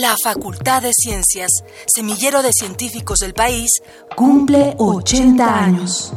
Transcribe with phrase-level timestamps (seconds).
[0.00, 1.50] La Facultad de Ciencias,
[1.92, 3.68] semillero de científicos del país,
[4.14, 6.12] cumple 80 años.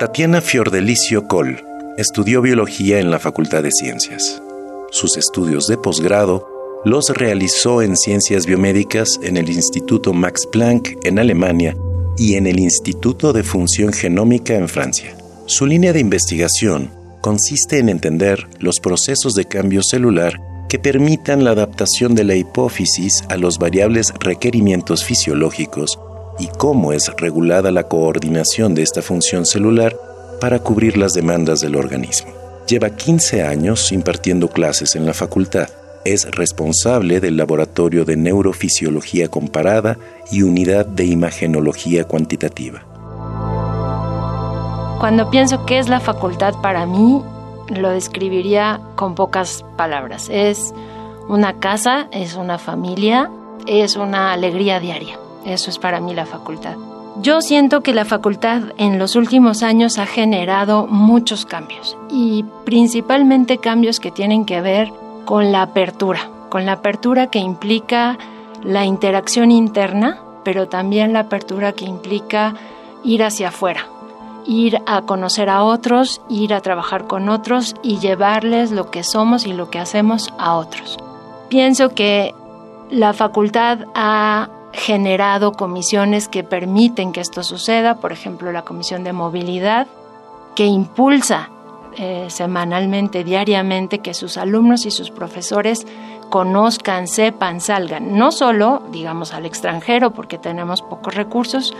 [0.00, 1.64] Tatiana Fiordelicio Col
[1.96, 4.42] estudió biología en la Facultad de Ciencias.
[4.90, 6.48] Sus estudios de posgrado
[6.84, 11.76] los realizó en ciencias biomédicas en el Instituto Max Planck en Alemania
[12.16, 15.16] y en el Instituto de Función Genómica en Francia.
[15.46, 21.50] Su línea de investigación consiste en entender los procesos de cambio celular que permitan la
[21.52, 25.98] adaptación de la hipófisis a los variables requerimientos fisiológicos
[26.38, 29.96] y cómo es regulada la coordinación de esta función celular
[30.40, 32.30] para cubrir las demandas del organismo.
[32.68, 35.68] Lleva 15 años impartiendo clases en la facultad.
[36.04, 39.98] Es responsable del Laboratorio de Neurofisiología Comparada
[40.30, 42.84] y Unidad de Imagenología Cuantitativa.
[45.00, 47.22] Cuando pienso qué es la facultad para mí,
[47.68, 50.28] lo describiría con pocas palabras.
[50.30, 50.74] Es
[51.28, 53.30] una casa, es una familia,
[53.66, 55.18] es una alegría diaria.
[55.44, 56.76] Eso es para mí la facultad.
[57.20, 63.58] Yo siento que la facultad en los últimos años ha generado muchos cambios y principalmente
[63.58, 64.92] cambios que tienen que ver
[65.24, 68.18] con la apertura, con la apertura que implica
[68.62, 72.54] la interacción interna, pero también la apertura que implica
[73.02, 73.86] ir hacia afuera,
[74.46, 79.46] ir a conocer a otros, ir a trabajar con otros y llevarles lo que somos
[79.46, 80.98] y lo que hacemos a otros.
[81.48, 82.34] Pienso que
[82.90, 89.12] la facultad ha generado comisiones que permiten que esto suceda, por ejemplo la Comisión de
[89.12, 89.86] Movilidad,
[90.54, 91.50] que impulsa
[91.96, 95.86] eh, semanalmente, diariamente, que sus alumnos y sus profesores
[96.30, 101.74] conozcan, sepan, salgan, no solo, digamos, al extranjero, porque tenemos pocos recursos,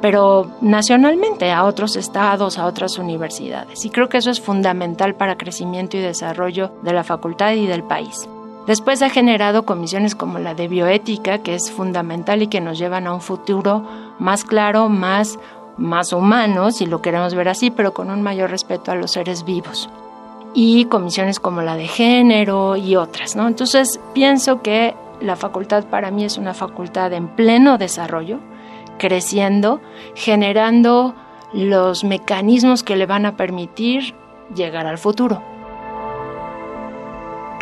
[0.00, 3.84] pero nacionalmente a otros estados, a otras universidades.
[3.84, 7.82] Y creo que eso es fundamental para crecimiento y desarrollo de la facultad y del
[7.82, 8.28] país.
[8.66, 13.06] Después ha generado comisiones como la de bioética, que es fundamental y que nos llevan
[13.06, 13.84] a un futuro
[14.18, 15.38] más claro, más,
[15.76, 19.44] más humano, si lo queremos ver así, pero con un mayor respeto a los seres
[19.44, 19.88] vivos.
[20.52, 23.46] Y comisiones como la de género y otras, ¿no?
[23.46, 28.40] Entonces pienso que la facultad para mí es una facultad en pleno desarrollo,
[28.98, 29.80] creciendo,
[30.14, 31.14] generando
[31.52, 34.14] los mecanismos que le van a permitir
[34.54, 35.42] llegar al futuro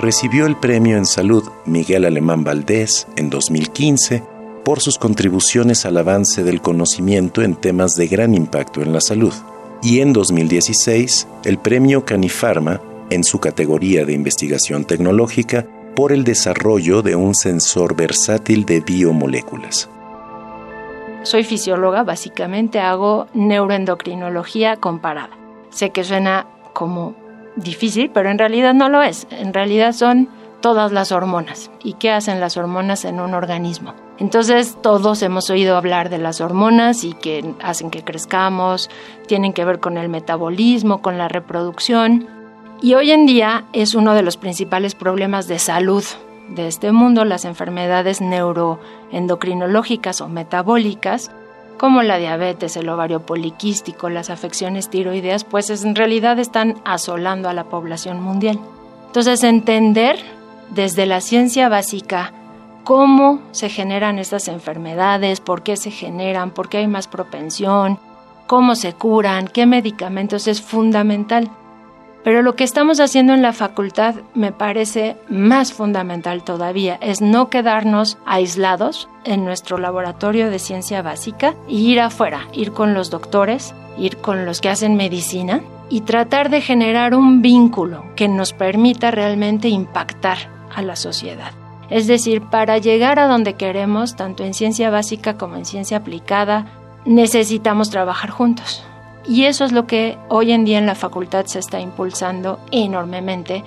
[0.04, 4.22] recibió el premio en salud Miguel Alemán Valdés en 2015
[4.62, 9.32] por sus contribuciones al avance del conocimiento en temas de gran impacto en la salud,
[9.82, 17.00] y en 2016 el premio Canifarma en su categoría de investigación tecnológica por el desarrollo
[17.00, 19.88] de un sensor versátil de biomoléculas.
[21.24, 25.30] Soy fisióloga, básicamente hago neuroendocrinología comparada.
[25.70, 27.14] Sé que suena como
[27.56, 29.26] difícil, pero en realidad no lo es.
[29.30, 30.28] En realidad son
[30.60, 31.70] todas las hormonas.
[31.82, 33.94] ¿Y qué hacen las hormonas en un organismo?
[34.18, 38.90] Entonces todos hemos oído hablar de las hormonas y que hacen que crezcamos,
[39.26, 42.28] tienen que ver con el metabolismo, con la reproducción.
[42.82, 46.04] Y hoy en día es uno de los principales problemas de salud
[46.48, 51.30] de este mundo, las enfermedades neuroendocrinológicas o metabólicas,
[51.78, 57.54] como la diabetes, el ovario poliquístico, las afecciones tiroideas, pues en realidad están asolando a
[57.54, 58.58] la población mundial.
[59.06, 60.18] Entonces, entender
[60.70, 62.32] desde la ciencia básica
[62.84, 67.98] cómo se generan estas enfermedades, por qué se generan, por qué hay más propensión,
[68.46, 71.50] cómo se curan, qué medicamentos es fundamental.
[72.24, 77.50] Pero lo que estamos haciendo en la facultad me parece más fundamental todavía, es no
[77.50, 83.74] quedarnos aislados en nuestro laboratorio de ciencia básica e ir afuera, ir con los doctores,
[83.98, 89.10] ir con los que hacen medicina y tratar de generar un vínculo que nos permita
[89.10, 90.38] realmente impactar
[90.74, 91.52] a la sociedad.
[91.90, 96.66] Es decir, para llegar a donde queremos, tanto en ciencia básica como en ciencia aplicada,
[97.04, 98.82] necesitamos trabajar juntos.
[99.26, 103.64] Y eso es lo que hoy en día en la facultad se está impulsando enormemente.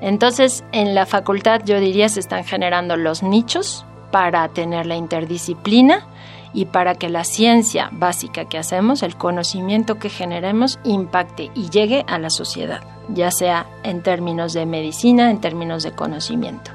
[0.00, 6.06] Entonces, en la facultad yo diría se están generando los nichos para tener la interdisciplina
[6.52, 12.04] y para que la ciencia básica que hacemos, el conocimiento que generemos, impacte y llegue
[12.08, 16.72] a la sociedad, ya sea en términos de medicina, en términos de conocimiento.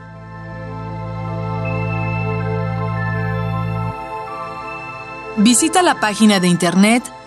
[5.37, 7.03] Visita la página de internet